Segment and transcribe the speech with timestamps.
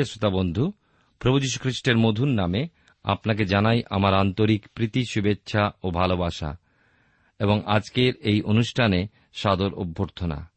[0.00, 0.72] প্রিয় শ্রোতা বন্ধু,
[1.18, 2.68] প্রভু যীশু খ্রিস্টের মধুর নামে
[3.04, 6.56] আপনাকে জানাই আমার আন্তরিক প্রীতি, শুভেচ্ছা ও ভালোবাসা
[7.38, 10.50] এবং আজকের এই অনুষ্ঠানে সাদর অভ্যর্থনা।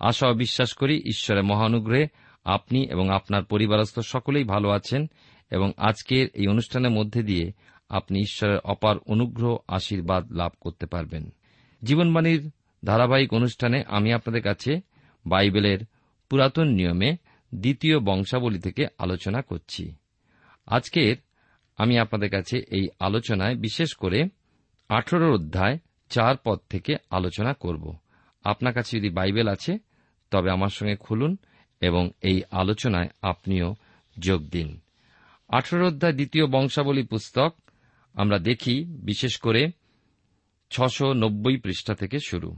[0.00, 2.06] আশা বিশ্বাস করি ঈশ্বরের মহানুগ্রহে
[2.44, 5.10] আপনি এবং আপনার পরিবারস্থ সকলেই ভালো আছেন
[5.50, 7.52] এবং আজকের এই অনুষ্ঠানের মধ্যে দিয়ে
[7.88, 11.34] আপনি ঈশ্বরের অপার অনুগ্রহ, আশীর্বাদ লাভ করতে পারবেন।
[11.82, 12.50] জীবনবাণীর
[12.84, 14.80] ধারাবাহিক অনুষ্ঠানে আমি আপনাদের কাছে
[15.26, 15.78] বাইবেলের
[16.30, 17.16] পুরাতন নিয়মে
[17.54, 19.94] দ্বিতীয় বংশাবলী থেকে আলোচনা করছি।
[20.66, 21.16] আজকের
[21.76, 24.24] আমি আপনাদের কাছে এই আলোচনায় বিশেষ করে
[24.88, 27.96] আঠেরো অধ্যায় চার পদ থেকে আলোচনা করব।
[28.44, 29.78] আপনার কাছে যদি বাইবেল আছে,
[30.30, 31.36] তবে আমার সঙ্গে খুলুন
[31.80, 33.74] এবং এই আলোচনায় আপনিও
[34.18, 34.80] যোগ দিন।
[35.48, 37.54] আঠেরো অধ্যায় দ্বিতীয় বংশাবলী পুস্তক
[38.14, 39.70] আমরা দেখি, বিশেষ করে
[40.70, 42.56] ছশো নব্বই পৃষ্ঠা থেকে শুরু।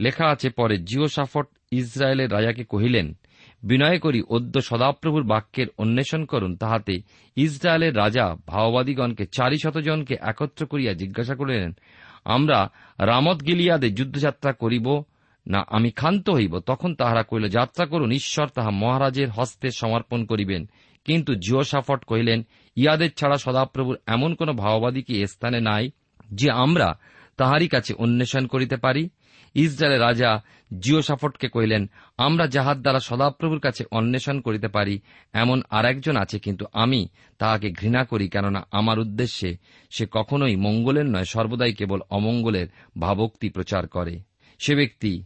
[0.00, 3.16] লেখা আছে, পরে জিও সাফট ইসরায়েলের রাজাকে কহিলেন
[3.62, 7.02] বিনয় করি অদ্য সদাপ্রভুর বাক্যের অন্বেষণ করুন তাহাতে
[7.36, 11.76] ইসরায়েলের রাজা ভাওবাদীগণকে চারি শতজনকে একত্র করিয়া জিজ্ঞাসা করিলেন,
[12.24, 15.02] আমরা রামত গিলিয়াদে যুদ্ধযাত্রা করিব
[15.46, 16.60] না আমি ক্ষান্ত হইব?
[16.60, 20.68] তখন তাহারা কহিল, যাত্রা করুন, ঈশ্বর তাহা মহারাজের হস্তে সমর্পণ করিবেন।
[21.04, 22.42] কিন্তু জিও সাফট কহিলেন,
[22.76, 25.90] ইয়াদের ছাড়া সদাপ্রভুর এমন কোন ভাওবাদী কি স্থানে নাই
[26.32, 26.98] যে আমরা
[27.36, 29.08] তাহারই কাছে অন্বেষণ করিতে পারি?
[29.54, 30.42] ইসরায়েলের রাজা
[30.78, 35.00] জিওসাফটকে কহিলেন, আমরা যাহার দ্বারা সদাপ্রভুর কাছে অন্বেষণ করিতে পারি,
[35.32, 37.08] এমন আর একজন আছে কিন্তু আমি
[37.38, 39.56] তাহাকে ঘৃণা করি, কেননা আমার উদ্দেশ্যে
[39.90, 42.68] সে কখনোই মঙ্গলের নয়, সর্বদাই কেবল অমঙ্গলের
[43.00, 44.20] ভাবক্তি প্রচার করে।
[44.58, 45.24] সে ব্যক্তি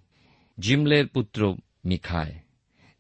[0.60, 2.34] জিমলের পুত্র মিখায়।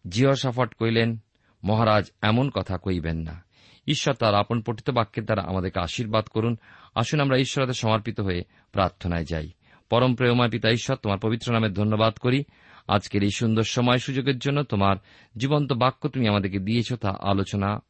[0.08, 1.18] জিওসাফট কহিলেন,
[1.64, 3.44] মহারাজ, এমন কথা কইবেন না।
[3.86, 6.56] ঈশ্বর তার আপন পঠিত বাক্যের দ্বারা আমাদেরকে আশীর্বাদ করুন।
[6.94, 9.50] আসুন আমরা ঈশ্বরের সমর্পিত হয়ে প্রার্থনায় যাই।
[9.90, 12.44] পরম প্রেমময় পিতা ঈশ্বর, তোমার পবিত্র নামে ধন্যবাদ করি।
[12.88, 14.96] আজকের এই সুন্দর সময় সুযোগের জন্য তোমার
[15.36, 17.82] জীবন্ত বাক্য তুমি আমাদেরকে দিয়েছ তা আলোচনা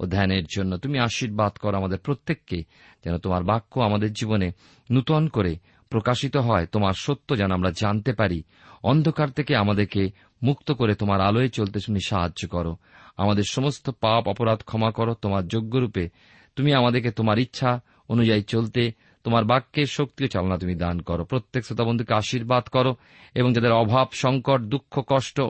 [0.00, 2.64] ও ধ্যানের জন্য। তুমি আশীর্বাদ করো আমাদের প্রত্যেককে,
[3.04, 4.52] যেন তোমার বাক্য আমাদের জীবনে
[4.90, 5.56] নূতন করে
[5.90, 8.42] প্রকাশিত হয়, তোমার সত্য যেন আমরা জানতে পারি।
[8.82, 10.10] অন্ধকার থেকে আমাদেরকে
[10.42, 12.76] মুক্ত করে তোমার আলোয় চলতে তুমি সাহায্য করো।
[13.16, 16.08] আমাদের সমস্ত পাপ, অপরাধ ক্ষমা করো, তোমার যোগ্যরূপে
[16.56, 18.92] তুমি আমাদেরকে তোমার ইচ্ছা অনুযায়ী চলতে
[19.26, 22.96] তোমার বাক্যের শক্তি ও চালনা তুমি দান করো। প্রত্যেক শ্রোতা বন্ধুকে আশীর্বাদ করো
[23.34, 25.40] এবং যাদের অভাব, সংকট, দুঃখ, কষ্ট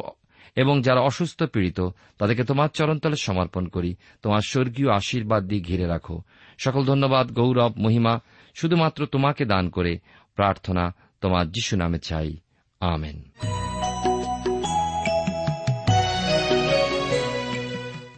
[0.56, 1.81] এবং যারা অসুস্থ, পীড়িত,
[2.19, 6.23] তাদেরকে তোমার চরণতলে সমর্পণ করি। তোমার স্বর্গীয় আশীর্বাদ দিয়ে ঘিরে রাখো।
[6.58, 8.20] সকল ধন্যবাদ, গৌরব, মহিমা,
[8.55, 9.99] শুধুমাত্র তোমাকে দান করে
[10.34, 12.37] প্রার্থনা তোমার যিশু নামে চাই।
[12.81, 13.23] আমেন।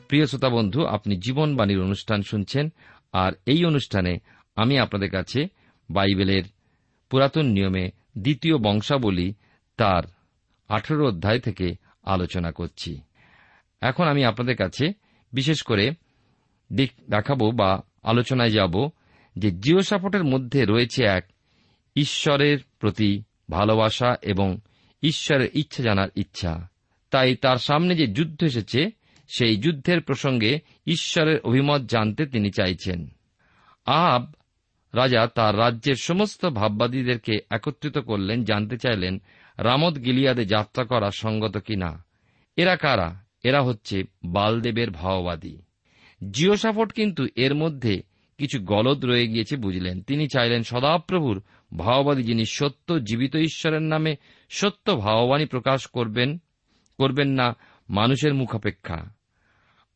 [0.09, 2.73] প্রিয় শ্রোতা বন্ধু আপনি জীবনবাণীর অনুষ্ঠান শুনছেন
[3.13, 4.19] আর এই অনুষ্ঠানে
[4.59, 5.47] আমি আপনাদের কাছে
[5.91, 6.43] বাইবেলের
[7.11, 9.35] পুরাতন নিয়মে দ্বিতীয় বংশাবলী
[9.77, 10.03] তার
[10.69, 13.01] আঠেরো অধ্যায় থেকে আলোচনা করছি।
[13.81, 14.93] এখন আমি আপনাদের কাছে
[15.33, 15.91] বিশেষ করে
[16.73, 18.89] দেখ- দেখাবো বা আলোচনায় যাব
[19.39, 21.25] যে জিওসাপটের মধ্যে রয়েছে এক
[21.97, 24.59] ঈশ্বরের প্রতি ভালোবাসা এবং
[25.03, 26.69] ঈশ্বরের ইচ্ছা জানার ইচ্ছা।
[27.11, 28.91] তাই তার সামনে যে যুদ্ধ এসেছে,
[29.29, 33.09] সেই যুদ্ধের প্রসঙ্গে ঈশ্বরের অভিমত জানতে তিনি চাইছেন।
[33.87, 34.33] আহাব
[34.99, 39.23] রাজা তার রাজ্যের সমস্ত ভাববাদীদেরকে একত্রিত করলেন, জানতে চাইলেন
[39.59, 42.05] রামত গিলিয়াদে যাত্রা করা সঙ্গত কিনা?
[42.57, 43.25] এরা কারা?
[43.45, 45.59] এরা হচ্ছে বালদেবের ভাওবাদী।
[46.31, 48.03] জিওসাফট কিন্তু এর মধ্যে
[48.39, 51.43] কিছু গলদ রয়ে গিয়েছে বুঝলেন। তিনি চাইলেন সদাপ্রভুর
[51.77, 54.17] ভাওবাদী যিনি সত্য জীবিত ঈশ্বরের নামে
[54.51, 56.39] সত্য ভাববাণী প্রকাশ করবেন
[56.99, 57.57] করবেন না
[57.91, 59.15] মানুষের মুখাপেক্ষা।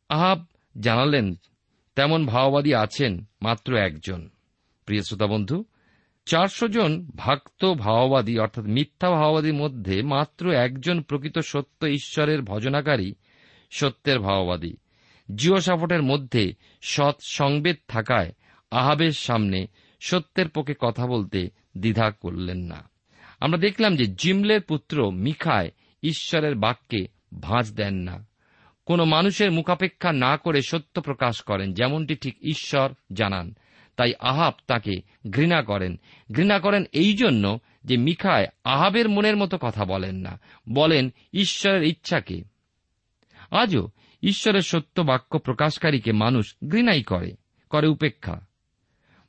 [0.09, 0.45] আহাব
[0.79, 1.35] জানালেন,
[1.95, 4.29] তেমন ভাওবাদী আছেন মাত্র একজন।
[4.85, 5.65] প্রিয় শ্রোতা বন্ধু,
[6.25, 13.13] চারশো জন ভক্ত ভাওবাদী, অর্থাৎ মিথ্যা ভাওবাদীর মধ্যে মাত্র একজন প্রকৃত সত্য ঈশ্বরের ভজনাকারী
[13.71, 14.77] সত্যের ভাওবাদী।
[15.35, 18.33] জিওসাফটের মধ্যে সৎ সংবেদ থাকায়
[18.71, 19.67] আহাবের সামনে
[20.01, 22.89] সত্যের পক্ষে কথা বলতে দ্বিধা করলেন না।
[23.39, 25.71] আমরা দেখলাম যে জিমলের পুত্র মিখায়
[26.03, 27.07] ঈশ্বরের বাক্যে
[27.39, 28.27] ভাঁজ দেন না।
[28.85, 33.55] কোন মানুষের মুখাপেক্ষা না করে সত্য প্রকাশ করেন, যেমনটি ঠিক ঈশ্বর জানান।
[33.95, 35.99] তাই আহাব তাকে ঘৃণা করেন।
[36.31, 42.43] ঘৃণা করেন এই জন্য যে মিখায় আহাবের মনের মতো কথা বলেন না। বলেন, ঈশ্বরের ইচ্ছাকে।
[43.51, 43.89] আজও
[44.23, 47.31] ঈশ্বরের সত্য বাক্য প্রকাশকারীকে মানুষ ঘৃণাই করে
[47.69, 48.45] করে উপেক্ষা।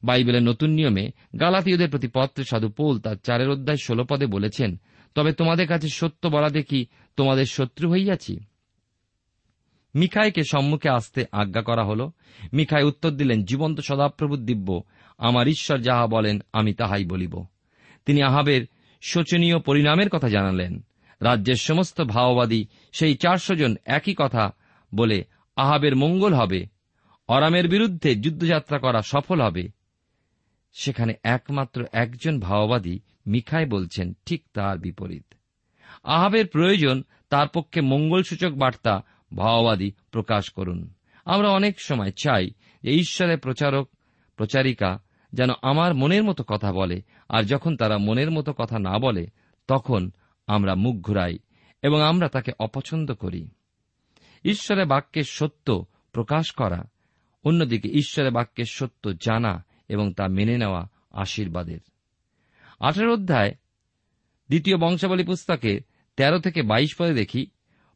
[0.05, 1.11] বাইবেলের নতুন নিয়মে
[1.41, 4.81] গালাতীয়দের প্রতি পত্রে সাধু পোল তার চারের অধ্যায় ষোল পদে বলেছেন,
[5.15, 6.87] তবে তোমাদের কাছে সত্য বলা দেখি
[7.17, 8.41] তোমাদের শত্রু হইয়াছি।
[9.95, 12.11] মিখাইকে সম্মুখে আসতে আজ্ঞা করা হল।
[12.53, 14.83] মিখাই উত্তর দিলেন, জীবন্ত সদাপ্রভু দিব্য,
[15.19, 17.47] আমার ঈশ্বর যাহা বলেন, আমি তাহাই বলিব।
[18.07, 18.67] তিনি আহাবের
[19.01, 20.85] শোচনীয় পরিণামের কথা জানালেন।
[21.21, 24.51] রাজ্যের সমস্ত ভাওবাদী সেই চারশো জন একই কথা
[24.95, 25.25] বলে
[25.57, 26.67] আহাবের মঙ্গল হবে,
[27.29, 29.69] অরামের বিরুদ্ধে যুদ্ধযাত্রা করা সফল হবে।
[30.73, 35.35] সেখানে একমাত্র একজন ভাওবাদী মিখাই বলছেন, ঠিক তার বিপরীত।
[36.05, 39.03] আহাবের প্রয়োজন, তার পক্ষে মঙ্গলসূচক বার্তা
[39.35, 42.51] ভাওবাদী প্রকাশ করুন। আমরা অনেক সময় চাই
[42.83, 43.91] যে ঈশ্বরের প্রচারক,
[44.37, 44.99] প্রচারিকা
[45.33, 49.27] যেন আমার মনের মতো কথা বলে, আর যখন তারা মনের মতো কথা না বলে,
[49.69, 50.11] তখন
[50.47, 51.39] আমরা মুখ ঘুরাই
[51.83, 53.49] এবং আমরা তাকে অপছন্দ করি।
[54.45, 56.85] ঈশ্বরের বাক্যের সত্য প্রকাশ করা,
[57.45, 61.81] অন্যদিকে ঈশ্বরের বাক্যের সত্য জানা এবং তা মেনে নেওয়া আশীর্বাদের।
[62.81, 63.51] আঠেরো অধ্যায়,
[64.49, 65.81] দ্বিতীয় বংশাবলী পুস্তকে
[66.17, 67.47] তেরো থেকে বাইশ পদে দেখি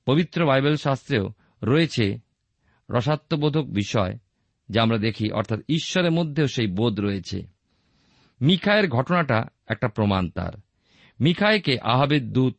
[0.08, 2.18] পবিত্র বাইবেল শাস্ত্রেও রয়েছে
[2.90, 4.18] রসাত্মবোধক বিষয়,
[4.70, 7.46] যা আমরা দেখি, অর্থাৎ ঈশ্বরের মধ্যেও সেই বোধ রয়েছে।
[8.40, 10.52] মিখায়ের ঘটনাটা একটা প্রমাণ তার।
[11.20, 12.54] মিখাইকে আহাবের দূত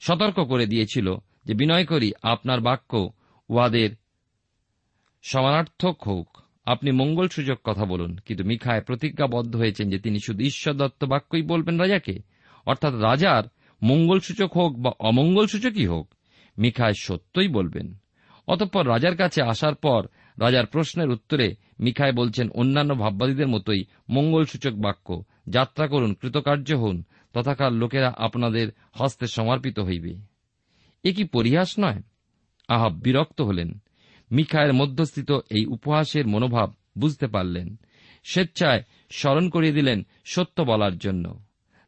[0.00, 3.10] সতর্ক করে দিয়েছিল যে, বিনয় করি, আপনার বাক্য
[3.48, 3.90] উহাদের
[5.22, 10.74] সমানার্থক হোক। আপনি মঙ্গল সূচক কথা বলুন। কিন্তু মিখায় প্রতিজ্ঞাবদ্ধ হয়েছেন যে, তিনি শুধু ঈশ্বর
[10.74, 12.18] দত্ত বাক্যই বলবেন রাজাকে?
[12.66, 13.42] অর্থাৎ রাজার
[13.82, 16.13] মঙ্গল সূচক হোক বা অমঙ্গল সূচকই হোক
[16.58, 17.94] মিখায় সত্যই বলবেন।
[18.46, 20.06] অতঃপর রাজার কাছে আসার পর
[20.40, 27.72] রাজার প্রশ্নের উত্তরে মিখায় বলছেন, অন্যান্য ভাববাদীদের মতোই মঙ্গলসূচক বাক্য, যাত্রা করুন, কৃতকার্য হন, তথাকার
[27.72, 30.14] লোকেরা আপনাদের হস্তে সমর্পিত হইবে।
[31.02, 32.02] এ কি পরিহাস নয়?
[32.68, 33.82] আহাব বিরক্ত হলেন।
[34.32, 37.76] মিখায়ের মধ্যস্থিত এই উপহাসের মনোভাব বুঝতে পারলেন।
[38.24, 41.40] স্বেচ্ছায় স্মরণ করিয়ে দিলেন সত্য বলার জন্য।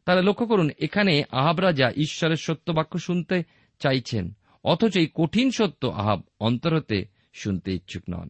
[0.05, 3.43] তাহলে লক্ষ্য করুন, এখানে আহাব রাজা ঈশ্বরের সত্য বাক্য শুনতে
[3.79, 8.29] চাইছেন। অথচ এই কঠিন সত্য আহাব অন্তর হতে শুনতে ইচ্ছুক নন।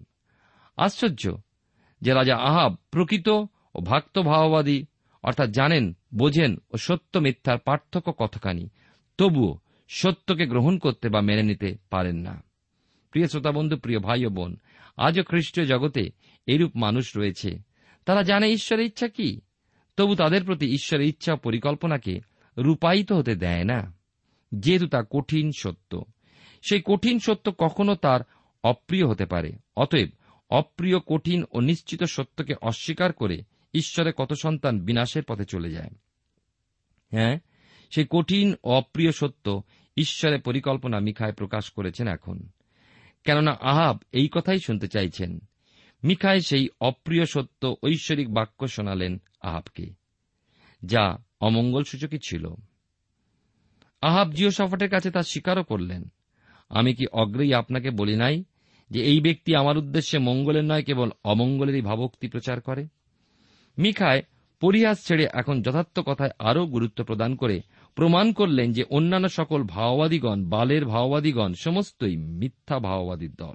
[0.77, 1.37] আশ্চর্য
[2.01, 3.29] যে রাজা আহাব প্রকৃত
[3.75, 4.85] ও ভক্তভাববাদী
[5.23, 8.69] অর্থাৎ জানেন, বোঝেন ও সত্য মিথ্যার পার্থক্য কতখানি,
[9.17, 12.43] তবুও সত্যকে গ্রহণ করতে বা মেনে নিতে পারেন না।
[13.11, 14.57] প্রিয় শ্রোতা বন্ধু প্রিয় ভাই ও বোন,
[14.97, 16.09] আজও খ্রিস্টীয় জগতে
[16.45, 17.59] এরূপ মানুষ রয়েছে।
[18.05, 19.41] তারা জানে ঈশ্বরের ইচ্ছা কি?
[19.97, 22.19] তবু তাদের প্রতি ঈশ্বরের ইচ্ছা পরিকল্পনাকে
[22.57, 23.97] রূপায়িত হতে দেয় না।
[24.55, 26.03] যেহেতু তা কঠিন সত্য।
[26.69, 28.19] সেই কঠিন সত্য কখনো তার
[28.63, 30.09] অপ্রিয় হতে পারে। অতএব
[30.49, 33.43] অপ্রিয়, কঠিন ও নিশ্চিত সত্যকে অস্বীকার করে
[33.73, 35.89] ঈশ্বরে কত সন্তান বিনাশের পথে চলে যায়।
[37.11, 37.39] হ্যাঁ
[37.95, 39.61] সেই কঠিন ও অপ্রিয় সত্য
[39.97, 42.49] ঈশ্বরের পরিকল্পনা মিখায় প্রকাশ করেছেন এখন।
[43.23, 45.39] কেননা আহাব এই কথাই শুনতে চাইছেন।
[46.03, 49.93] মিখায় সেই অপ্রিয় সত্য ঐশ্বরিক বাক্য শোনালেন আহাবকে,
[50.85, 52.47] যা অমঙ্গল সূচকই ছিল।
[54.01, 56.11] আহাব জিও সাফাটের কাছে তা স্বীকারও করলেন।
[56.69, 58.43] আমি কি অগ্রেই আপনাকে বলি নাই
[58.89, 62.87] যে এই ব্যক্তি আমার উদ্দেশ্যে মঙ্গলের নয়, কেবল অমঙ্গলেরই ভাবক্তি প্রচার করে?
[63.77, 64.23] মিখায়
[64.59, 67.61] পরিহাস ছেড়ে এখন যথার্থ কথায় আরও গুরুত্ব প্রদান করে
[67.95, 73.53] প্রমাণ করলেন যে অন্যান্য সকল ভাওবাদীগণ, বালের ভাওবাদীগণ, সমস্তই মিথ্যা ভাওবাদীর দল।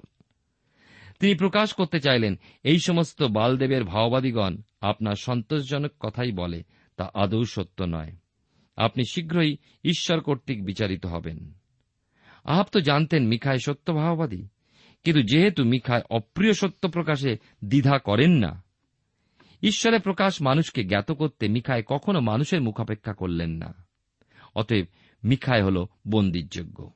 [1.19, 6.63] তিনি প্রকাশ করতে চাইলেন, এই সমস্ত বালদেবের ভাওবাদীগণ আপনার সন্তোষজনক কথাই বলে,
[6.97, 8.15] তা আদৌ সত্য নয়।
[8.77, 11.53] আপনি শীঘ্রই ঈশ্বর কর্তৃক বিচারিত হবেন।
[12.43, 14.47] আহাব তো জানতেন মিখায় সত্য ভাওবাদী
[15.03, 18.63] কিন্তু যেহেতু মিখায় অপ্রিয় সত্য প্রকাশে দ্বিধা করেন না,
[19.63, 23.73] ঈশ্বরের প্রকাশ মানুষকে জ্ঞাত করতে মিখায় কখনো মানুষের মুখাপেক্ষা করলেন না।
[24.55, 24.85] অতএব
[25.23, 26.91] মিখায় হল বন্দিরযোগ্য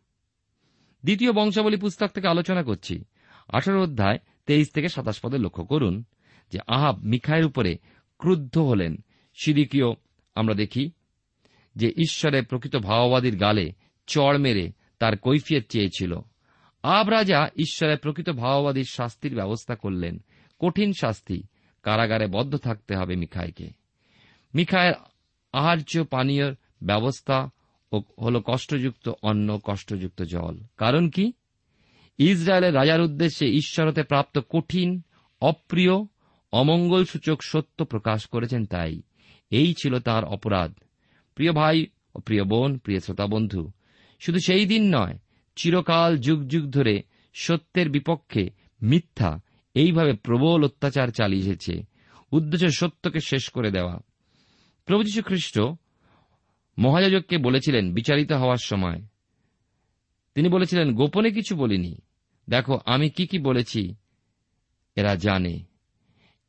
[1.04, 3.04] দ্বিতীয় বংশাবলী পুস্তক থেকে আলোচনা করছি।
[3.48, 6.04] আঠারো অধ্যায় তেইশ থেকে সাতাশ পদে লক্ষ্য করুন
[6.52, 7.78] যে আহাব মিখায়ের উপরে
[8.18, 8.98] ক্রুদ্ধ হলেন।
[9.36, 9.86] সিদিকীয়
[10.36, 10.92] আমরা দেখি
[11.76, 13.72] যে ঈশ্বরের প্রকৃত ভাওবাদীর গালে
[14.08, 16.20] চড় মেরে তার কৈফিয়ত চেয়েছিল।
[16.84, 20.24] আব রাজা ঈশ্বরের প্রকৃত ভাওবাদীর শাস্তির ব্যবস্থা করলেন।
[20.60, 21.44] কঠিন শাস্তি,
[21.84, 23.70] কারাগারে বদ্ধ থাকতে হবে মিখাইকে
[24.56, 24.94] মিখায়ের
[25.54, 27.50] আহার্য পানীয় ব্যবস্থা
[28.22, 31.34] হল কষ্টযুক্ত অন্ন, কষ্টযুক্ত জল। কারণ কি?
[32.18, 35.02] ইসরায়েলের রাজার উদ্দেশ্যে ঈশ্বরতে প্রাপ্ত কঠিন,
[35.42, 35.92] অপ্রিয়,
[36.52, 39.02] অমঙ্গলসূচক সত্য প্রকাশ করেছেন তাই।
[39.50, 40.74] এই ছিল তার অপরাধ।
[41.36, 41.86] প্রিয় ভাই
[42.16, 43.72] ও প্রিয় বোন, প্রিয় শ্রোতা বন্ধু
[44.20, 45.18] শুধু সেই দিন নয়,
[45.56, 48.50] চিরকাল যুগ যুগ ধরে সত্যের বিপক্ষে
[48.82, 49.42] মিথ্যা
[49.74, 51.84] এইভাবে প্রবল অত্যাচার চালিয়েছে
[52.32, 54.00] উদ্দেশ্য সত্যকে শেষ করে দেওয়া।
[54.86, 55.60] প্রভু যীশু খ্রিস্ট
[56.80, 59.02] মহাযাজককে বলেছিলেন, বিচারিত হওয়ার সময়।
[60.36, 61.98] তিনি বলেছিলেন, গোপনে কিছু বলিনি।
[62.50, 63.96] দেখো, আমি কি কি বলেছি,
[64.96, 65.60] এরা জানে।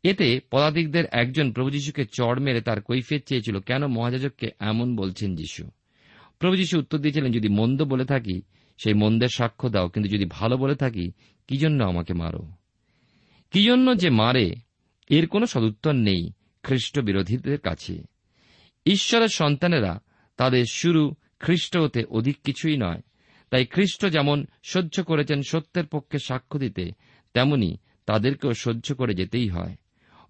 [0.02, 5.70] এতে পদাতিকদের একজন প্রভু যীশুকে চড় মেরে তার কৈফিয়ত চেয়েছিল, কেন মহাযাজককে এমন বলছেন যীশু?
[6.38, 8.42] প্রভু যীশু উত্তর দিয়েছিলেন, যদি মন্দ বলে থাকি,
[8.78, 11.12] সেই মন্দের সাক্ষ্য দাও, কিন্তু যদি ভালো বলে থাকি,
[11.48, 12.46] কি জন্য আমাকে মারো?
[13.50, 14.54] কি জন্য যে মারে,
[15.10, 18.02] এর কোনো সদুত্তর নেই খ্রিস্ট বিরোধীদের কাছে।
[18.86, 20.00] ঈশ্বরের সন্তানেরা
[20.36, 23.00] তাদের শুরু খ্রিস্ট হতে অধিক কিছুই নয়।
[23.50, 26.92] তাই খ্রিস্ট যেমন সহ্য করেছেন সত্যের পক্ষে সাক্ষ্য দিতে,
[27.34, 27.76] তেমনি
[28.06, 29.76] তাদেরকেও সহ্য করে যেতেই হয়।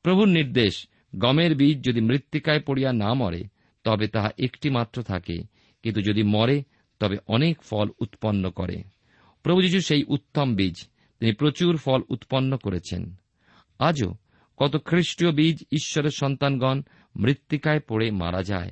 [0.02, 3.44] প্রভুর নির্দেশ, গমের বীজ যদি মৃত্তিকায় পড়িয়া না মরে,
[3.84, 6.62] তবে তাহা একটি মাত্র থাকে কিন্তু যদি মরে,
[6.98, 8.82] তবে অনেক ফল উৎপন্ন করে।
[9.42, 10.88] প্রভু যীশু সেই উত্তম বীজ।
[11.20, 13.14] তিনি প্রচুর ফল উৎপন্ন করেছেন।
[13.78, 14.14] আজও
[14.56, 16.82] কত খ্রিস্টীয় বীজ ঈশ্বরের সন্তানগণ
[17.16, 18.70] মৃত্তিকায় পড়ে মারা যায়,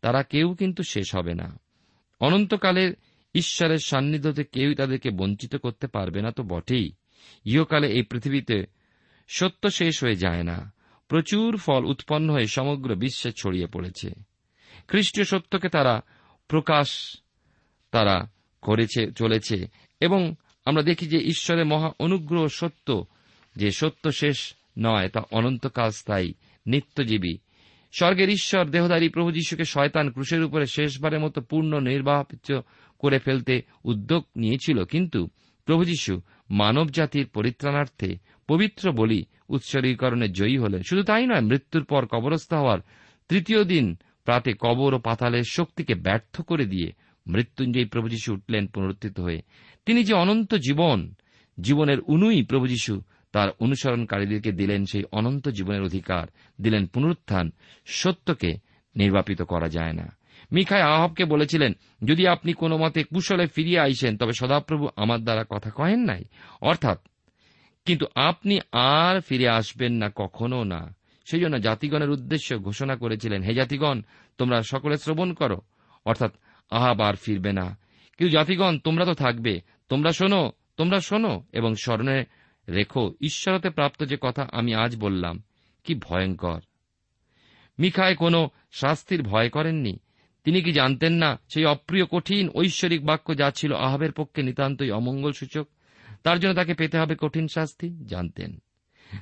[0.00, 1.60] তারা কেউ কিন্তু শেষ হবে না।
[2.20, 2.94] অনন্তকালের
[3.34, 6.92] ঈশ্বরের সান্নিধ্যতে কেউই তাদেরকে বঞ্চিত করতে পারবে না তো বটেই।
[7.44, 8.66] ইহকালে এই পৃথিবীতে
[9.28, 10.72] সত্য শেষ হয়ে যায় না।
[11.08, 14.10] প্রচুর ফল উৎপন্ন হয়ে সমগ্র বিশ্বে ছড়িয়ে পড়েছে।
[14.88, 16.00] খ্রিস্টীয় সত্যকে তারা
[16.48, 17.16] প্রকাশ
[17.90, 18.30] তারা
[18.62, 19.66] করেছে, চলেছে।
[20.00, 23.04] এবং আমরা দেখি যে ঈশ্বরের মহা অনুগ্রহ সত্য,
[23.56, 26.34] যে সত্য শেষ নয়, তা অনন্তকাল স্থায়ী,
[26.66, 27.36] নিত্যজীবী।
[27.92, 32.60] স্বর্গের ঈশ্বর, দেহধারী প্রভু যীশুকে শয়তান ক্রুশের উপরে শেষবারের মতো পূর্ণ নির্বাপিত
[32.98, 35.28] করে ফেলতে উদ্যোগ নিয়েছিল। কিন্তু
[35.64, 42.06] প্রভু যীশু মানব জাতির পরিত্রাণার্থে পবিত্র বলি উৎসর্গীকরণে জয়ী হলেন। শুধু তাই নয়, মৃত্যুর পর
[42.06, 42.78] কবরস্থ হওয়ার
[43.28, 43.96] তৃতীয় দিন
[44.28, 46.92] প্রাতে কবর ও পাতালের শক্তিকে ব্যর্থ করে দিয়ে
[47.26, 49.42] মৃত্যুঞ্জয়ী প্রভু যীশু উঠলেন পুনরুত্থিত হয়ে।
[49.86, 51.14] তিনি যে অনন্ত জীবন,
[51.60, 56.26] জীবনের উনুই প্রভু যীশু তার অনুসরণকারীদেরকে দিলেন, সেই অনন্ত জীবনের অধিকার
[56.60, 57.50] দিলেন পুনরুত্থান
[57.86, 58.52] সত্যকে
[58.96, 60.16] নির্বাপিত করা যায় না।
[60.52, 61.72] মিখায় আহবকে বলেছিলেন,
[62.04, 66.24] যদি আপনি কোনো মতে কুশলে ফিরিয়ে আইসেন, তবে সদাপ্রভু আমার দ্বারা কথা কহেন নাই।
[66.60, 66.98] অর্থাৎ,
[67.84, 70.97] কিন্তু আপনি আর ফিরে আসবেন না, কখনো না।
[71.30, 74.02] সেই জন্য জাতিগণের উদ্দেশ্য ঘোষণা করেছিলেন, হে জাতিগণ,
[74.38, 75.60] তোমরা সকলে শ্রবণ করো।
[76.04, 76.32] অর্থাৎ,
[76.70, 77.78] আহাব আর ফিরবে না।
[78.18, 82.24] কিন্তু জাতিগণ, তোমরা তো থাকবে, তোমরা শোনো তোমরা শোনো। এবং স্মরণে
[82.68, 85.42] রেখো, ঈশ্বরতে প্রাপ্ত যে কথা আমি আজ বললাম,
[85.84, 86.60] কি ভয়ঙ্কর।
[87.78, 89.98] মিখায় কোনো শাস্তির ভয় করেননি?
[90.44, 95.32] তিনি কি জানতেন না সেই অপ্রিয়, কঠিন, ঐশ্বরিক বাক্য যা ছিল আহাবের পক্ষে নিতান্তই অমঙ্গল
[95.32, 95.68] সূচক
[96.22, 98.04] তার জন্য তাকে পেতে হবে কঠিন শাস্তি?
[98.06, 98.58] জানতেন।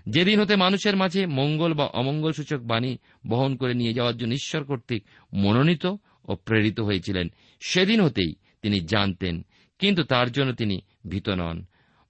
[0.06, 4.64] যেদিন হতে মানুষের মাঝে মঙ্গল বা অমঙ্গল সূচক বাণী বহন করে নিয়ে যাওয়ার জন্য ঈশ্বর
[4.64, 5.86] কর্তৃক মনোনীত
[6.24, 7.28] ও প্রেরিত হয়েছিলেন,
[7.60, 9.46] সেদিন হতেই তিনি জানতেন,
[9.78, 11.64] কিন্তু তার জন্য তিনি ভীত নন।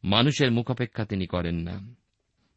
[0.04, 1.95] মানুষের মুখাপেক্ষা তিনি করেন না।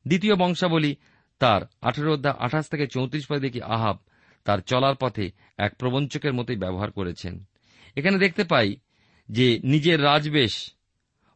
[0.08, 0.96] দ্বিতীয় বংশাবলী
[1.40, 3.98] তার আঠেরো অধ্যায় আঠাশ থেকে চৌত্রিশ পদে দেখি আহাব
[4.46, 7.44] তার চলার পথে এক প্রবঞ্চকের মতোই ব্যবহার করেছেন।
[7.96, 8.76] এখানে দেখতে পাই
[9.30, 10.74] যে নিজের রাজবেশ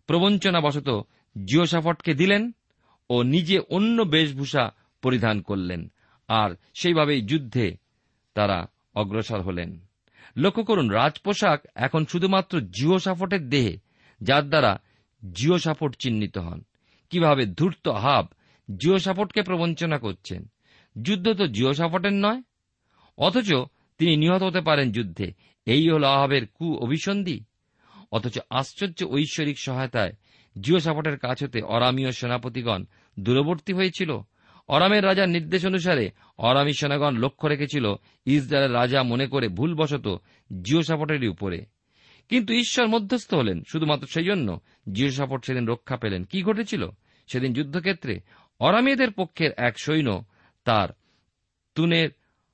[0.07, 1.07] প্রবঞ্চনাবশত
[1.45, 2.51] জিওসাফটকে দিলেন
[3.10, 5.91] ও নিজে অন্য বেশভূষা পরিধান করলেন,
[6.27, 7.77] আর সেইভাবেই যুদ্ধে
[8.33, 9.79] তারা অগ্রসর হলেন।
[10.38, 13.77] লক্ষ্য করুন, রাজপোশাক এখন শুধুমাত্র জিও সাফটের দেহে,
[14.22, 14.81] যার দ্বারা
[15.33, 16.63] জিও সাফট চিহ্নিত হন।
[17.10, 18.27] কীভাবে ধূর্ত হাব
[18.79, 20.51] জিও সাফটকে প্রবঞ্চনা করছেন?
[21.01, 22.41] যুদ্ধ তো জিও সাফটের নয়।
[23.17, 23.53] অথচ
[23.98, 25.33] তিনি নিহত হতে পারেন যুদ্ধে।
[25.65, 27.43] এই হল আহাবের কু অভিসন্ধি
[28.12, 30.13] অথচ আশ্চর্য ঐশ্বরিক সহায়তায়
[30.62, 32.86] জিও সাফটের কাছ হতে অরামীয় সেনাপতিগণ
[33.19, 34.19] দূরবর্তী হয়েছিল।
[34.67, 37.95] অরামের রাজার নির্দেশ অনুসারে অরামী সেনাগণ লক্ষ্য রেখেছিল
[38.25, 40.22] ইসরায়েলের রাজা মনে করে ভুলবশত
[40.62, 41.65] জিও সাপটেরই উপরে।
[42.29, 44.60] কিন্তু ঈশ্বর মধ্যস্থ হলেন, শুধুমাত্র সেই জন্য
[44.91, 46.89] জিও সাপট সেদিন রক্ষা পেলেন। কি ঘটেছিল?
[47.27, 48.19] সেদিন যুদ্ধক্ষেত্রে
[48.60, 50.25] অরামীদের পক্ষের এক সৈন্য
[50.63, 50.89] তার
[51.75, 52.10] তুনের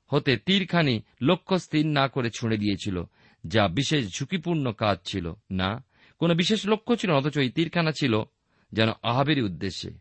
[0.07, 3.03] হতে তীরখানি লক্ষ্য স্থির না করে ছুঁড়ে দিয়েছিল,
[3.47, 5.83] যা বিশেষ ঝুঁকিপূর্ণ কাজ ছিল। না?
[6.19, 8.23] কোনো বিশেষ লক্ষ্য ছিল অথচ এই তীরখানা ছিল
[8.71, 9.91] যেন আহাবেরই উদ্দেশ্যে।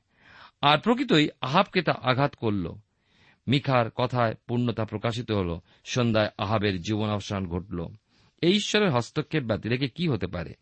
[0.60, 2.72] আর প্রকৃতই আহাবকে তা আঘাত করল।
[3.48, 7.86] মিখার কথায় পূর্ণতা প্রকাশিত হল। সন্ধ্যায় আহাবের জীবনাবসান ঘটল।
[8.42, 10.54] এই ঈশ্বরের হস্তক্ষেপ ব্যতী রেখে কি হতে পারে?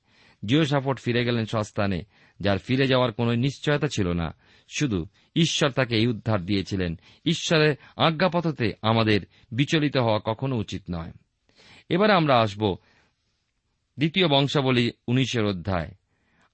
[0.46, 2.02] জিও সাপোর্ট ফিরে গেলেন স্বস্থানে,
[2.40, 4.34] যার ফিরে যাওয়ার কোন নিশ্চয়তা ছিল না।
[4.76, 9.20] শুধু ঈশ্বর তাকে এই উদ্ধার দিয়েছিলেন। ঈশ্বরের আজ্ঞাপথতে আমাদের
[9.52, 11.12] বিচলিত হওয়া কখনো উচিত নয়।
[11.88, 12.76] এবারে আমরা আসব
[13.98, 15.90] দ্বিতীয় বংশাবলী উনিশের অধ্যায়।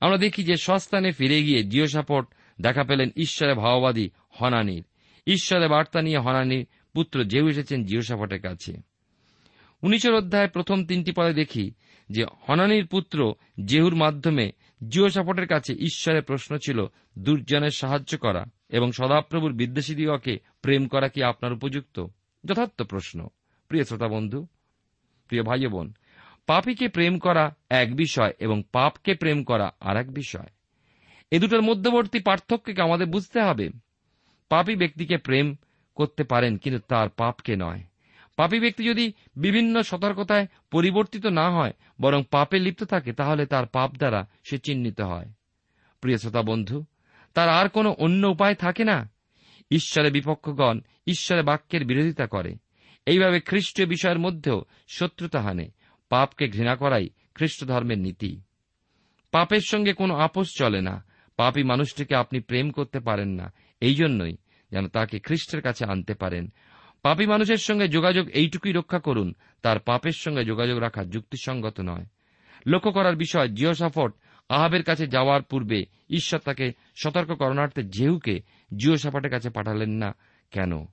[0.00, 2.26] আমরা দেখি যে সস্তানে ফিরে গিয়ে জিওসাপট
[2.60, 4.84] দেখা পেলেন ঈশ্বরের ভাওবাদী হনানির।
[5.26, 8.76] ঈশ্বরের বার্তা নিয়ে হনানির পুত্র জেউ এসেছেন জিওসাপটের কাছে।
[9.82, 11.70] উনিশের অধ্যায় প্রথম তিনটি পদে দেখি
[12.10, 14.52] যে হনানির পুত্র জেহুর মাধ্যমে
[14.88, 16.86] জিওসাপটের কাছে ঈশ্বরের প্রশ্ন ছিল,
[17.18, 22.06] দুর্জনের সাহায্য করা এবং সদাপ্রভুর বিদ্বেষীদিগকে প্রেম করা কি আপনার উপযুক্ত?
[22.44, 23.28] যথার্থ প্রশ্ন।
[23.68, 24.46] প্রিয় শ্রোতা বন্ধু,
[25.28, 25.94] প্রিয় ভাই বোন
[26.46, 30.46] পাপীকে প্রেম করা এক বিষয় এবং পাপকে প্রেম করা আর এক বিষয়।
[31.30, 33.70] এ দুটোর মধ্যবর্তী পার্থক্যকে আমাদের বুঝতে হবে।
[34.48, 35.56] পাপী ব্যক্তিকে প্রেম
[35.94, 37.82] করতে পারেন, কিন্তু তার পাপকে নয়।
[38.36, 43.96] পাপী ব্যক্তি যদি বিভিন্ন সতর্কতায় পরিবর্তিত না হয়, বরং পাপে লিপ্ত থাকে, তাহলে তার পাপ
[43.96, 45.26] দ্বারা সে চিহ্নিত হয়।
[46.00, 46.84] প্রিয় শ্রোতা বন্ধু,
[47.34, 49.10] তার আর কোনো অন্য উপায় থাকে না?
[49.70, 52.56] ঈশ্বরের বিপক্ষগণ ঈশ্বরের বাক্যের বিরোধিতা করে।
[53.06, 55.70] এইভাবে খ্রিস্টীয় বিষয়ের মধ্যেও শত্রুতা হানে।
[56.12, 58.40] পাপকে ঘৃণা করাই খ্রিস্ট ধর্মের নীতি।
[59.30, 61.04] পাপের সঙ্গে কোনো আপোষ চলে না।
[61.36, 64.36] পাপী মানুষটিকে আপনি প্রেম করতে পারেন না। এই জন্যই
[64.70, 66.52] যেন তাকে খ্রিস্টের কাছে আনতে পারেন।
[67.02, 72.06] পাপী মানুষের সঙ্গে যোগাযোগ এইটুকুই রক্ষা করুন, তার পাপের সঙ্গে যোগাযোগ রাখা যুক্তিসঙ্গত নয়।
[72.66, 74.12] লক্ষ্য করার বিষয়, জিওসাফট
[74.48, 78.40] আহাবের কাছে যাওয়ার পূর্বে ঈশ্বর তাকে সতর্ক করণার্থে জেহুকে
[78.76, 80.14] জিওসাফটের কাছে পাঠালেন না।
[80.50, 80.86] কেন?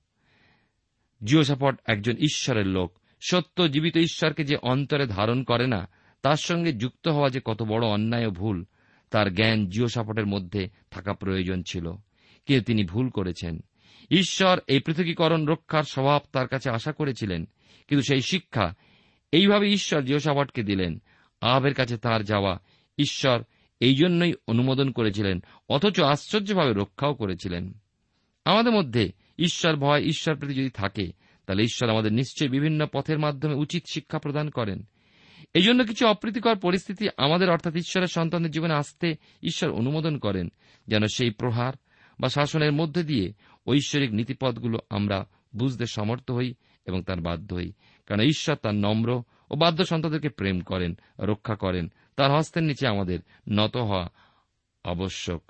[1.23, 5.87] জিওসাফট একজন ঈশ্বরের লোক। সত্য জীবিত ঈশ্বরকে যে অন্তরে ধারণ করে না,
[6.21, 8.65] তার সঙ্গে যুক্ত হওয়া যে কত বড় অন্যায় ও ভুল,
[9.11, 11.91] তার জ্ঞান জিও জিওসাপটের মধ্যে থাকা প্রয়োজন ছিল।
[12.45, 13.59] কিন্তু তিনি ভুল করেছেন?
[14.11, 17.45] ঈশ্বর এই পৃথকীকরণ রক্ষার স্বভাব তার কাছে আশা করেছিলেন,
[17.87, 18.75] কিন্তু সেই শিক্ষা
[19.31, 21.01] এইভাবে ঈশ্বর জিওসাপটকে দিলেন।
[21.41, 22.59] আহাবের কাছে তার যাওয়া
[22.97, 23.43] ঈশ্বর
[23.79, 27.73] এই জন্যই অনুমোদন করেছিলেন, অথচ আশ্চর্যভাবে রক্ষাও করেছিলেন।
[28.45, 31.11] আমাদের মধ্যে ঈশ্বর ভয়, ঈশ্বর প্রতি যদি থাকে
[31.49, 34.87] তাহলে ঈশ্বর আমাদের নিশ্চয়ই বিভিন্ন পথের মাধ্যমে উচিত শিক্ষা প্রদান করেন।
[35.53, 40.51] এই জন্য কিছু অপ্রীতিকর পরিস্থিতি আমাদের অর্থাৎ ঈশ্বরের সন্তানদের জীবনে আসতে ঈশ্বর অনুমোদন করেন,
[40.87, 41.73] যেন সেই প্রহার
[42.19, 43.33] বা শাসনের মধ্যে দিয়ে
[43.67, 46.53] ঐশ্বরিক নীতিপথগুলো আমরা বুঝতে সমর্থ হই
[46.85, 47.71] এবং তার বাধ্য হই।
[48.05, 53.19] কারণ ঈশ্বর তার নম্র ও বাধ্য সন্তানদেরকে প্রেম করেন, রক্ষা করেন। তার হস্তের নিচে আমাদের
[53.49, 54.09] নত হওয়া
[54.83, 55.43] আবশ্যক।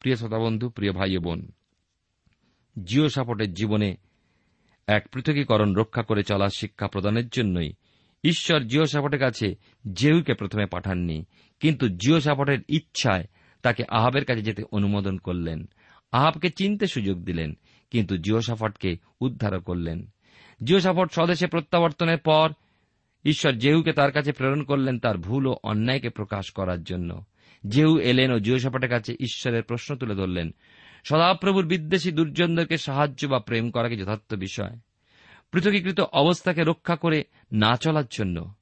[0.00, 1.52] প্রিয় শ্রোতা বন্ধু, প্রিয় ভাই বোন,
[2.84, 3.96] জিও সাপোর্টের জীবনে
[4.86, 7.72] এক পৃথকীকরণ রক্ষা করে চলার শিক্ষা প্রদানের জন্যই
[8.24, 9.54] ঈশ্বর জিও সাপটের কাছে
[9.92, 11.24] জেহুকে প্রথমে পাঠাননি,
[11.60, 13.24] কিন্তু জিও সাপটের ইচ্ছায়
[13.62, 15.68] তাকে আহাবের কাছে যেতে অনুমোদন করলেন।
[16.12, 17.54] আহাবকে চিনতে সুযোগ দিলেন,
[17.90, 20.10] কিন্তু জিও সাফটকে উদ্ধারও করলেন।
[20.64, 22.52] জিও সাফট স্বদেশে প্রত্যাবর্তনের পর
[23.24, 27.24] ঈশ্বর জেহুকে তার কাছে প্রেরণ করলেন তার ভুল ও অন্যায়কে প্রকাশ করার জন্য।
[27.68, 30.50] জেহু এলেন ও জিও সাপটের কাছে ঈশ্বরের প্রশ্ন তুলে ধরলেন
[31.04, 34.78] সদাপ্রভুর বিদ্বেষী দুর্জনদেরকে সাহায্য বা প্রেম করা কি যথার্থ বিষয়?
[35.52, 38.54] পৃথকীকৃত অবস্থাকে রক্ষা করে না চলার জন্য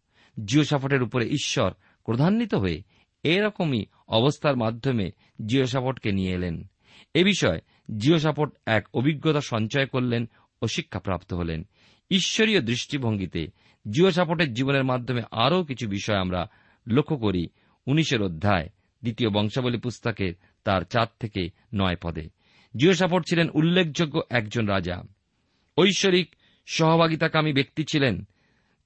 [0.45, 1.73] জিওসাফটের উপরে ঈশ্বর
[2.05, 2.83] ক্রধান্বিত হয়ে
[3.23, 6.71] এরকমই অবস্থার মাধ্যমে জিও জিওসাফটকে নিয়ে এলেন।
[7.15, 7.61] এ বিষয়ে
[7.97, 10.29] জিওসাফট এক অভিজ্ঞতা সঞ্চয় করলেন
[10.63, 11.67] ও শিক্ষাপ্রাপ্ত হলেন।
[12.11, 13.47] ঈশ্বরীয় দৃষ্টিভঙ্গিতে
[13.91, 16.47] জিওসাফটের জীবনের মাধ্যমে আরও কিছু বিষয় আমরা
[16.87, 17.49] লক্ষ্য করি।
[17.87, 18.69] উনিশের অধ্যায়,
[19.03, 22.29] দ্বিতীয় বংশাবলী পুস্তকের তার চার থেকে নয় পদে।
[22.77, 25.03] জিওসাফট ছিলেন উল্লেখযোগ্য একজন রাজা।
[25.79, 26.35] ঐশ্বরিক
[26.67, 28.25] সহভাগিতাকামী ব্যক্তি ছিলেন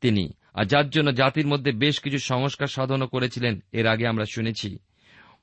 [0.01, 4.79] তিনি, আর যার জন্য জাতির মধ্যে বেশ কিছু সংস্কার সাধনও করেছিলেন, এর আগে আমরা শুনেছি।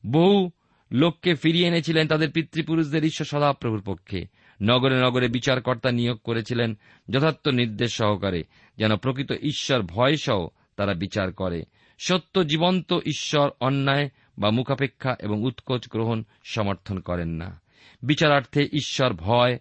[0.07, 0.51] বহু
[0.91, 4.27] লোককে ফিরিয়ে এনেছিলেন তাদের পিতৃপুরুষদের ঈশ্বর সদাপ্রভুর পক্ষে।
[4.61, 6.77] নগরে নগরে বিচারকর্তা নিয়োগ করেছিলেন
[7.09, 8.43] যথার্থ নির্দেশ সহকারে,
[8.77, 11.63] যেন প্রকৃত ঈশ্বর ভয় সহ তারা বিচার করে।
[11.99, 17.61] সত্য জীবন্ত ঈশ্বর অন্যায় বা মুখাপেক্ষা এবং উৎকোচ গ্রহণ সমর্থন করেন না।
[18.03, 19.59] বিচারার্থে ঈশ্বর ভয়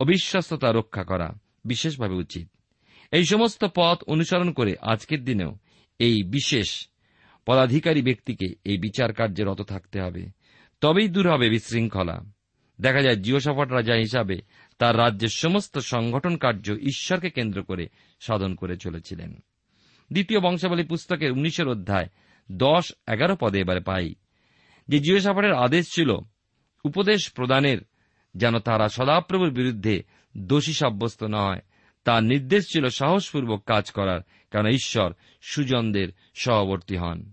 [0.00, 1.32] ও বিশ্বস্ততা রক্ষা করা
[1.64, 2.48] বিশেষভাবে উচিত।
[3.12, 5.58] এই সমস্ত পথ অনুসরণ করে আজকের দিনেও
[5.98, 6.88] এই বিশেষ
[7.46, 10.26] পদাধিকারী ব্যক্তিকে এই বিচার কার্যে রত থাকতে হবে।
[10.80, 12.20] তবেই দূর হবে বিশৃঙ্খলা।
[12.80, 14.40] দেখা যায় জিওসাফট রাজা হিসাবে
[14.78, 17.88] তার রাজ্যের সমস্ত সংগঠন কার্য ঈশ্বরকে কেন্দ্র করে
[18.20, 19.42] সাধন করে চলেছিলেন।
[20.12, 22.08] দ্বিতীয় বংশাবলী পুস্তকের উনিশের অধ্যায়
[22.52, 24.14] দশ, এগারো পদে এবারে পাই।
[24.88, 26.10] যে জিওসাফটের আদেশ ছিল,
[26.84, 27.78] উপদেশ প্রদানের,
[28.34, 30.02] যেন তারা সদাপ্রভুর বিরুদ্ধে
[30.36, 31.60] দোষী সাব্যস্ত না হয়
[32.04, 37.32] তার নির্দেশ ছিল সাহসপূর্বক কাজ করার, কারণ ঈশ্বর সুজনদের সহবর্তী হন।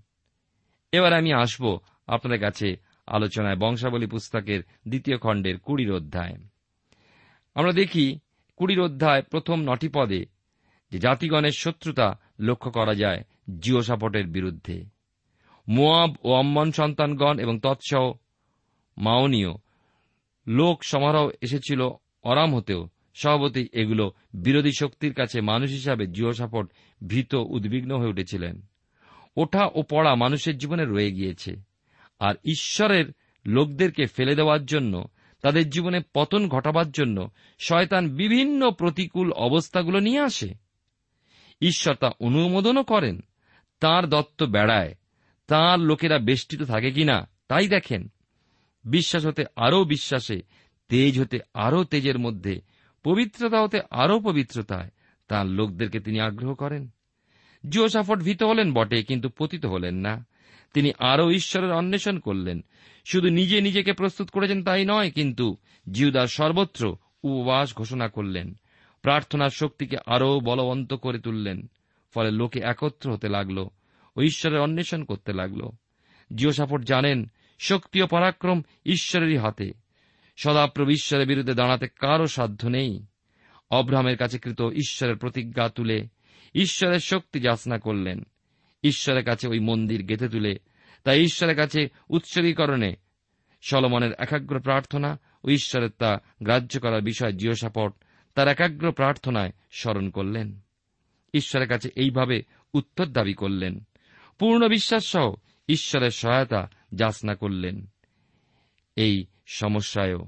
[0.91, 1.77] এবার আমি আসব
[2.07, 2.75] আপনাদের কাছে
[3.07, 6.37] আলোচনায় বংশাবলী পুস্তকের দ্বিতীয় খণ্ডের কুড়ির অধ্যায়।
[7.55, 8.19] আমরা দেখি
[8.55, 10.25] কুড়ির অধ্যায় প্রথম নটি পদে
[10.91, 13.23] যে জাতিগণের শত্রুতা লক্ষ্য করা যায়
[13.59, 14.98] জিওসাপটের বিরুদ্ধে।
[15.69, 18.13] মোয়াব ও অম্মন সন্তানগণ এবং তৎসহ
[18.97, 19.49] মাওনীয়
[20.47, 21.89] লোক সমারোহ এসেছিল
[22.23, 26.71] অরাম হতেও। সভাপতি এগুলো বিরোধী শক্তির কাছে মানুষ হিসাবে জিওসাপট
[27.07, 28.61] ভীত উদ্বিগ্ন হয়ে উঠেছিলেন।
[29.37, 31.55] ওঠা ও পড়া মানুষের জীবনে রয়ে গিয়েছে।
[32.19, 33.05] আর ঈশ্বরের
[33.45, 35.03] লোকদেরকে ফেলে দেওয়ার জন্য,
[35.41, 37.29] তাদের জীবনে পতন ঘটাবার জন্য
[37.59, 40.53] শয়তান বিভিন্ন প্রতিকূল অবস্থাগুলো নিয়ে আসে।
[41.61, 43.21] ঈশ্বর তা অনুমোদনও করেন,
[43.79, 44.95] তার দত্ত বেড়ায়।
[45.49, 48.11] তার লোকেরা বেষ্টিত থাকে কিনা, তাই দেখেন।
[48.85, 50.41] বিশ্বাস হতে আরও বিশ্বাসে,
[50.89, 52.61] তেজ হতে আরও তেজের মধ্যে,
[53.03, 54.89] পবিত্রতা হতে আরও পবিত্রতায়
[55.27, 56.89] তাঁর লোকদেরকে তিনি আগ্রহ করেন।
[57.69, 60.25] জিওসাফট ভীত হলেন বটে, কিন্তু পতিত হলেন না।
[60.73, 62.63] তিনি আরও ঈশ্বরের অন্বেষণ করলেন।
[63.05, 65.57] শুধু নিজে নিজেকে প্রস্তুত করেছেন তাই নয়, কিন্তু
[65.91, 68.53] জিউদার সর্বত্র উপবাস ঘোষণা করলেন।
[69.01, 71.69] প্রার্থনার শক্তিকে আরও বলবন্ত করে তুললেন।
[72.13, 73.67] ফলে লোকে একত্র হতে লাগল।
[74.15, 75.61] ও ঈশ্বরের অন্বেষণ করতে লাগল।
[76.35, 79.71] জিওসাফট জানেন, শক্তি ও পরাক্রম ঈশ্বরেরই হাতে।
[80.37, 83.05] সদাপ্রভু ঈশ্বরের বিরুদ্ধে দাঁড়াতে কারও সাধ্য নেই।
[83.71, 86.07] অব্রাহামের কাছে কৃত ঈশ্বরের প্রতিজ্ঞা তুলে
[86.55, 88.23] ঈশ্বরের শক্তি যাচনা করলেন।
[88.83, 90.59] ঈশ্বরের কাছে ওই মন্দির গেঁথে তুলে
[91.03, 92.95] তাই ঈশ্বরের কাছে উৎসর্গীকরণে।
[93.61, 97.93] সলমনের একাগ্র প্রার্থনা ও ঈশ্বরের তা গ্রাহ্য করার বিষয় জিওসাপট
[98.35, 100.59] তার একাগ্র প্রার্থনায় স্মরণ করলেন।
[101.33, 102.43] ঈশ্বরের কাছে এইভাবে
[102.73, 103.87] উত্তর দাবি করলেন।
[104.39, 105.33] পূর্ণ বিশ্বাস সহ
[105.67, 107.87] ঈশ্বরের সহায়তা যাচনা করলেন।
[108.95, 110.19] এই সমস্যায়ও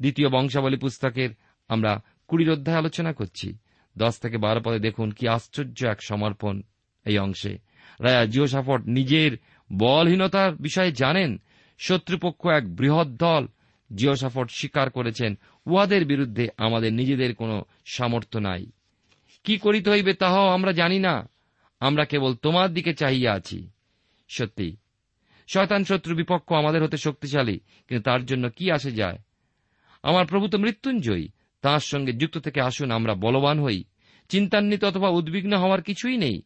[0.00, 1.30] দ্বিতীয় বংশাবলী পুস্তকের
[1.68, 3.58] আমরা কুড়ির অধ্যায় আলোচনা করছি।
[3.98, 6.62] দশ থেকে বারো পদে দেখুন কি আশ্চর্য এক সমর্পণ
[7.04, 7.58] এই অংশে।
[8.00, 9.38] রায়া জিওসাফট নিজের
[9.72, 11.40] বলহীনতার বিষয়ে জানেন,
[11.78, 13.46] শত্রুপক্ষ এক বৃহৎ দল
[13.94, 18.66] জিওসাফট স্বীকার করেছেন, উহাদের বিরুদ্ধে আমাদের নিজেদের কোনো সামর্থ্য নাই।
[19.44, 21.28] কি করিতে হইবে তাহাও আমরা জানি না।
[21.80, 23.68] আমরা কেবল তোমার দিকে চাহিয়া আছি।
[24.28, 24.76] সত্যি,
[25.46, 29.18] শয়তান শত্রু বিপক্ষ আমাদের হতে শক্তিশালী, কিন্তু তার জন্য কি আসে যায়?
[30.02, 31.28] আমার প্রভু তো মৃত্যুঞ্জয়ী,
[31.60, 33.84] তাঁর সঙ্গে যুক্ত থেকে আসুন, আমরা বলবান হই।
[34.28, 36.42] চিন্তান্বিত অথবা উদ্বিগ্ন হওয়ার কিছুই নেই।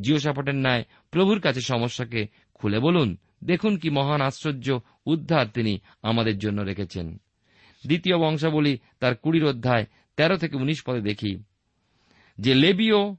[0.00, 6.62] জিওসাপটের ন্যায় প্রভুর কাছে সমস্যাকে খুলে বলুন, দেখুন কি মহান আশ্চর্য উদ্ধার তিনি আমাদের জন্য
[6.62, 7.20] রেখেছেন।
[7.86, 11.42] দ্বিতীয় বংশাবলী তার কুড়ির অধ্যায় তেরো থেকে উনিশ পদে দেখি।
[12.38, 13.16] যে লেবিও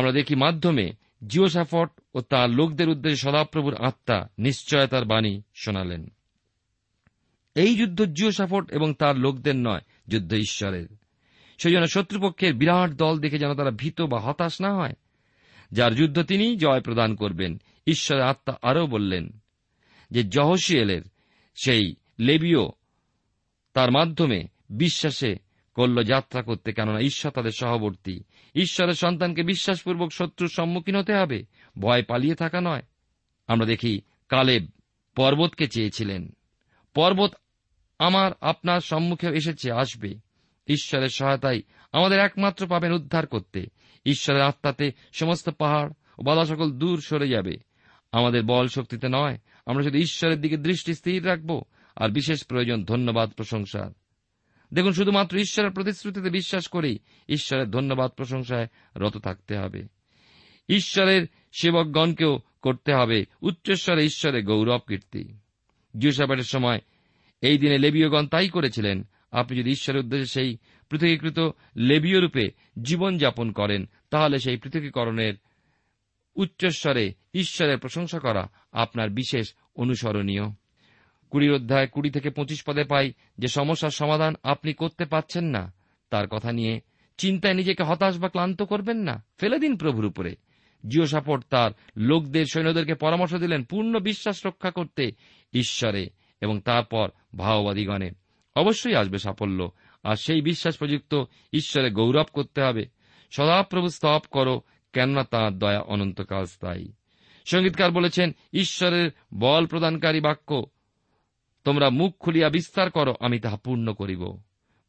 [0.00, 0.92] আমরা দেখি মাধ্যমে
[1.26, 6.12] জিওসাফট ও তার লোকদের উদ্দেশ্যে সদাপ্রভুর আত্মা নিশ্চয়তার বাণী শোনালেন।
[7.54, 10.86] এই যুদ্ধ জিওসাফট এবং তার লোকদের নয়, যুদ্ধ ঈশ্বরের।
[11.58, 14.92] সেই জন্য শত্রুপক্ষের বিরাট দল দেখে যেন তারা ভীত বা হতাশ না হয়।
[15.72, 19.38] যার যুদ্ধ তিনি জয় প্রদান করবেন, ঈশ্বরের আত্মা আরও বললেন
[20.10, 21.02] যে জহসিয়েলের
[21.64, 22.72] সেই লেবিও
[23.74, 28.20] তার মাধ্যমে বিশ্বাসে করল যাত্রা করতে, কেননা ঈশ্বর তাদের সহবর্তী।
[28.54, 31.44] ঈশ্বরের সন্তানকে বিশ্বাসপূর্বক শত্রুর সম্মুখীন হতে হবে।
[31.78, 32.82] ভয় পালিয়ে থাকা নয়।
[33.46, 34.66] আমরা দেখি কালেব
[35.16, 36.36] পর্বতকে চেয়েছিলেন।
[36.94, 37.34] পর্বত
[37.98, 40.14] আমার, আপনার সম্মুখে এসেছে, আসবে।
[40.66, 43.66] ঈশ্বরের সহায়তায় আমাদের একমাত্র পাবেন উদ্ধার করতে।
[44.06, 47.56] ঈশ্বরের আত্মাতে সমস্ত পাহাড় ও বাধা সকল দূর সরে যাবে।
[48.12, 51.62] আমাদের বল শক্তিতে নয়। আমরা শুধু ঈশ্বরের দিকে দৃষ্টি স্থির রাখব।
[51.96, 53.90] আর বিশেষ প্রয়োজন ধন্যবাদ প্রশংসার।
[54.74, 59.86] দেখুন, শুধুমাত্র ঈশ্বরের প্রতিশ্রুতিতে বিশ্বাস করেই ঈশ্বরের ধন্যবাদ প্রশংসায় রত থাকতে হবে।
[60.68, 61.26] ঈশ্বরের
[61.60, 65.34] সেবকগণকেও করতে হবে উচ্চস্বরে ঈশ্বরের গৌরব কীর্তি।
[65.98, 66.80] জিওসাবাটের সময়
[67.40, 70.56] এই দিনে লেবীয়গণ তাই করেছিলেন, আপনি যদি ঈশ্বরের উদ্দেশ্যে সেই
[70.88, 71.38] পৃথকীকৃত
[71.76, 72.50] লেবীয় রূপে
[72.82, 75.34] জীবনযাপন করেন, তাহলে সেই পৃথকীকরণের
[76.36, 80.42] উচ্চস্বরে ঈশ্বরের প্রশংসা করা আপনার বিশেষ অনুসরণীয়।
[81.30, 85.72] কুড়ির অধ্যায় কুড়ি থেকে পঁচিশ পদে পাই যে সমস্যার সমাধান আপনি করতে পাচ্ছেন না।
[86.10, 86.80] তার কথা নিয়ে
[87.18, 90.36] চিন্তায় নিজেকে হতাশ বা ক্লান্ত করবেন না। ফেলে দিন প্রভুর উপরে।
[90.88, 95.12] জিও সাপোর্ট তার লোকদের সৈন্যদেরকে পরামর্শ দিলেন পূর্ণ বিশ্বাস রক্ষা করতে
[95.52, 98.10] ঈশ্বরে এবং তারপর ভাওবাদীগণে।
[98.56, 99.70] অবশ্যই আসবে সাফল্য।
[100.02, 102.86] আর সেই বিশ্বাস প্রযুক্ত ঈশ্বরে গৌরব করতে হবে।
[103.30, 104.62] সদাপ্রভু স্তব করো
[104.92, 106.92] কেননা তাঁর দয়া অনন্তকাল স্থায়ী।
[107.46, 110.66] সঙ্গীতকার বলেছেন, ঈশ্বরের বল প্রদানকারী বাক্য
[111.64, 114.40] তোমরা মুখ খুলিয়া বিস্তার করো, আমি তাহা পূর্ণ করিব।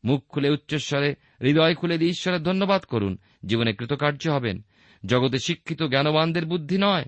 [0.04, 4.62] মুখ খুলে উচ্চস্বরে হৃদয় খুলে দিয়ে ঈশ্বরের ধন্যবাদ করুন, জীবনে কৃতকার্য হবেন।
[5.06, 7.06] জগতে শিক্ষিত জ্ঞানবানদের বুদ্ধি নয়।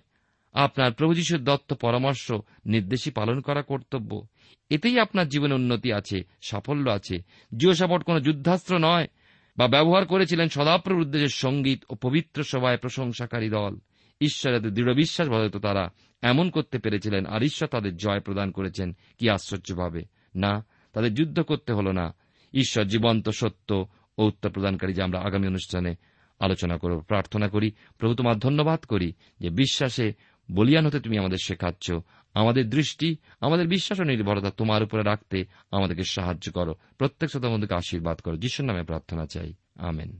[0.54, 2.32] আপনার প্রভু যিশুর দত্ত পরামর্শ,
[2.66, 4.28] নির্দেশই পালন করা কর্তব্য।
[4.70, 7.24] এতেই আপনার জীবনে উন্নতি আছে, সাফল্য আছে।
[7.58, 9.08] জিও সাপোর্ট কোন যুদ্ধাস্ত্র নয়,
[9.58, 13.76] বা ব্যবহার করেছিলেন সদাপ্রভুর উদ্দেশ্যের সংগীত ও পবিত্র সভায় প্রশংসাকারী দল।
[14.22, 15.90] ঈশ্বরের দৃঢ় বিশ্বাস বলত তারা।
[16.24, 20.06] এমন করতে পেরেছিলেন আর ঈশ্বর তাদের জয় প্রদান করেছেন, কি আশ্চর্যভাবে
[20.36, 22.14] না, তাদের যুদ্ধ করতে হল না।
[22.54, 25.96] ঈশ্বর জীবন্ত, সত্য ও উত্তর প্রদানকারী যে আমরা আগামী অনুষ্ঠানে
[26.40, 30.14] আলোচনা করব, প্রার্থনা করি। প্রভু তোমার ধন্যবাদ করি যে বিশ্বাসে
[30.52, 31.92] বলিয়ান হতে তুমি আমাদের শেখাচ্ছ।
[32.34, 38.20] আমাদের দৃষ্টি, আমাদের বিশ্বাস ও নির্ভরতা তোমার উপরে রাখতে আমাদেরকে সাহায্য করো। প্রত্যেক শ্রোতা আশীর্বাদ
[38.20, 40.20] করো। যিশুর নামে প্রার্থনা চাই। আমেন।